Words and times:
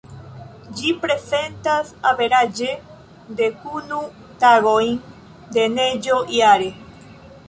Ĝi 0.77 0.91
prezentas 1.01 1.91
averaĝe, 2.11 2.69
dekunu 3.41 3.99
tagojn 4.45 4.97
de 5.59 5.67
neĝo 5.75 6.17
jare. 6.37 6.71